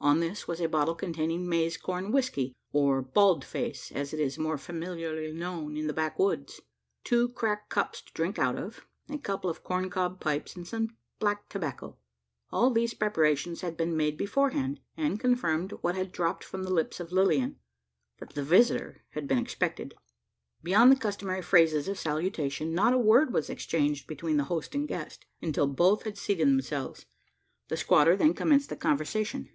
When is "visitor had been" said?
18.44-19.38